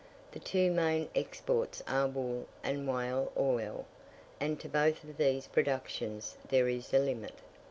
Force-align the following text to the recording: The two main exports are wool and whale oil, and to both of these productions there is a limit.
The 0.31 0.39
two 0.39 0.71
main 0.71 1.09
exports 1.13 1.83
are 1.87 2.07
wool 2.07 2.47
and 2.63 2.87
whale 2.87 3.31
oil, 3.37 3.85
and 4.39 4.59
to 4.59 4.67
both 4.67 5.03
of 5.03 5.17
these 5.17 5.45
productions 5.45 6.37
there 6.49 6.67
is 6.67 6.91
a 6.91 6.97
limit. 6.97 7.35